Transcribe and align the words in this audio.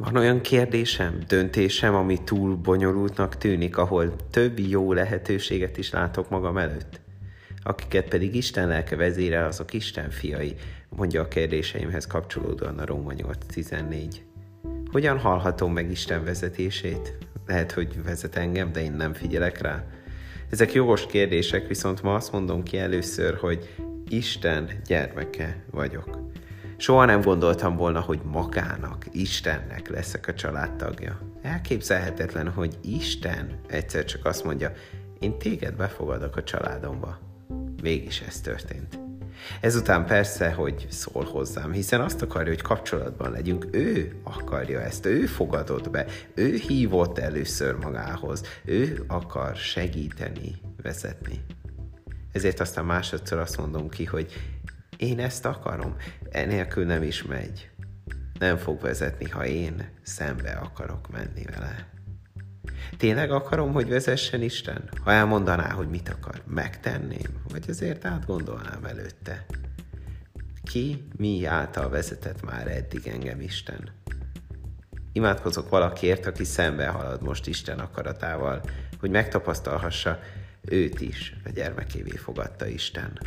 Van 0.00 0.16
olyan 0.16 0.40
kérdésem, 0.40 1.18
döntésem, 1.26 1.94
ami 1.94 2.18
túl 2.24 2.56
bonyolultnak 2.56 3.36
tűnik, 3.36 3.76
ahol 3.76 4.16
több 4.30 4.58
jó 4.58 4.92
lehetőséget 4.92 5.76
is 5.76 5.90
látok 5.90 6.30
magam 6.30 6.56
előtt? 6.56 7.00
Akiket 7.62 8.08
pedig 8.08 8.34
Isten 8.34 8.68
lelke 8.68 8.96
vezére, 8.96 9.44
azok 9.44 9.72
Isten 9.72 10.10
fiai, 10.10 10.54
mondja 10.88 11.20
a 11.20 11.28
kérdéseimhez 11.28 12.06
kapcsolódóan 12.06 12.78
a 12.78 12.86
Róma 12.86 13.12
8.14. 13.16 14.14
Hogyan 14.90 15.18
hallhatom 15.18 15.72
meg 15.72 15.90
Isten 15.90 16.24
vezetését? 16.24 17.18
Lehet, 17.46 17.72
hogy 17.72 18.02
vezet 18.04 18.36
engem, 18.36 18.72
de 18.72 18.82
én 18.82 18.92
nem 18.92 19.12
figyelek 19.12 19.60
rá. 19.60 19.84
Ezek 20.50 20.72
jogos 20.72 21.06
kérdések, 21.06 21.66
viszont 21.66 22.02
ma 22.02 22.14
azt 22.14 22.32
mondom 22.32 22.62
ki 22.62 22.78
először, 22.78 23.34
hogy 23.34 23.74
Isten 24.08 24.68
gyermeke 24.86 25.64
vagyok. 25.70 26.18
Soha 26.80 27.04
nem 27.04 27.20
gondoltam 27.20 27.76
volna, 27.76 28.00
hogy 28.00 28.20
magának, 28.24 29.06
Istennek 29.12 29.88
leszek 29.88 30.28
a 30.28 30.34
családtagja. 30.34 31.20
Elképzelhetetlen, 31.42 32.50
hogy 32.50 32.78
Isten 32.82 33.60
egyszer 33.66 34.04
csak 34.04 34.24
azt 34.24 34.44
mondja, 34.44 34.72
én 35.18 35.38
téged 35.38 35.74
befogadok 35.74 36.36
a 36.36 36.42
családomba. 36.42 37.18
Mégis 37.82 38.20
ez 38.20 38.40
történt. 38.40 38.98
Ezután 39.60 40.06
persze, 40.06 40.50
hogy 40.50 40.86
szól 40.90 41.24
hozzám, 41.24 41.72
hiszen 41.72 42.00
azt 42.00 42.22
akarja, 42.22 42.48
hogy 42.48 42.62
kapcsolatban 42.62 43.30
legyünk. 43.30 43.66
Ő 43.70 44.20
akarja 44.22 44.80
ezt, 44.80 45.06
ő 45.06 45.26
fogadott 45.26 45.90
be, 45.90 46.06
ő 46.34 46.54
hívott 46.54 47.18
először 47.18 47.74
magához, 47.74 48.42
ő 48.64 49.04
akar 49.06 49.56
segíteni, 49.56 50.60
vezetni. 50.82 51.44
Ezért 52.32 52.60
aztán 52.60 52.84
másodszor 52.84 53.38
azt 53.38 53.58
mondom 53.58 53.88
ki, 53.88 54.04
hogy 54.04 54.32
én 54.98 55.18
ezt 55.18 55.44
akarom, 55.44 55.96
enélkül 56.30 56.84
nem 56.84 57.02
is 57.02 57.22
megy. 57.22 57.70
Nem 58.38 58.56
fog 58.56 58.80
vezetni, 58.80 59.28
ha 59.28 59.46
én 59.46 59.88
szembe 60.02 60.50
akarok 60.50 61.10
menni 61.10 61.44
vele. 61.44 61.88
Tényleg 62.96 63.30
akarom, 63.30 63.72
hogy 63.72 63.88
vezessen 63.88 64.42
Isten? 64.42 64.90
Ha 65.04 65.12
elmondaná, 65.12 65.70
hogy 65.70 65.88
mit 65.88 66.08
akar, 66.08 66.42
megtenném? 66.46 67.42
Vagy 67.48 67.64
azért 67.68 68.04
átgondolnám 68.04 68.84
előtte? 68.84 69.46
Ki 70.62 71.08
mi 71.16 71.44
által 71.44 71.88
vezetett 71.88 72.44
már 72.44 72.66
eddig 72.66 73.06
engem 73.06 73.40
Isten? 73.40 73.90
Imádkozok 75.12 75.68
valakiért, 75.68 76.26
aki 76.26 76.44
szembe 76.44 76.86
halad 76.86 77.22
most 77.22 77.46
Isten 77.46 77.78
akaratával, 77.78 78.60
hogy 79.00 79.10
megtapasztalhassa, 79.10 80.18
őt 80.62 81.00
is 81.00 81.36
a 81.44 81.48
gyermekévé 81.48 82.16
fogadta 82.16 82.66
Isten. 82.66 83.18